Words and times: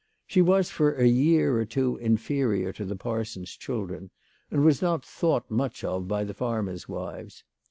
She 0.25 0.41
was 0.41 0.71
for 0.71 0.95
a 0.95 1.05
year 1.07 1.57
or 1.59 1.63
two 1.65 1.95
inferior 1.97 2.73
to 2.73 2.85
the 2.85 2.95
parson's 2.95 3.51
children, 3.55 4.09
and 4.49 4.65
was 4.65 4.81
not 4.81 5.05
thought 5.05 5.51
much 5.51 5.83
of 5.83 6.07
by 6.07 6.23
the 6.23 6.33
farmers' 6.33 6.89
wives. 6.89 7.43